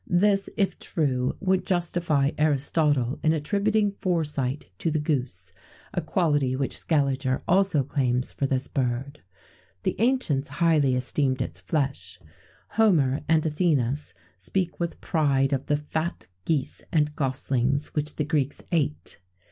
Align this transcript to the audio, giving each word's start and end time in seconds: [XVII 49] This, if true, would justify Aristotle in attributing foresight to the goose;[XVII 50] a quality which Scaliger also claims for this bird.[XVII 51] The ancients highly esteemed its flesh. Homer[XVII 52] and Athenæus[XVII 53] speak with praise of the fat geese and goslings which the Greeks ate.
[XVII 0.07 0.07
49] 0.15 0.31
This, 0.31 0.49
if 0.57 0.79
true, 0.79 1.35
would 1.39 1.63
justify 1.63 2.31
Aristotle 2.39 3.19
in 3.21 3.33
attributing 3.33 3.91
foresight 3.99 4.71
to 4.79 4.89
the 4.89 4.97
goose;[XVII 4.97 5.53
50] 5.57 5.57
a 5.93 6.01
quality 6.01 6.55
which 6.55 6.75
Scaliger 6.75 7.43
also 7.47 7.83
claims 7.83 8.31
for 8.31 8.47
this 8.47 8.67
bird.[XVII 8.67 9.21
51] 9.83 9.83
The 9.83 10.01
ancients 10.03 10.49
highly 10.49 10.95
esteemed 10.95 11.39
its 11.39 11.59
flesh. 11.59 12.19
Homer[XVII 12.77 13.21
52] 13.21 13.23
and 13.29 13.43
Athenæus[XVII 13.43 13.95
53] 13.99 14.15
speak 14.39 14.79
with 14.79 15.01
praise 15.01 15.53
of 15.53 15.67
the 15.67 15.77
fat 15.77 16.25
geese 16.45 16.81
and 16.91 17.15
goslings 17.15 17.93
which 17.93 18.15
the 18.15 18.25
Greeks 18.25 18.63
ate. 18.71 19.19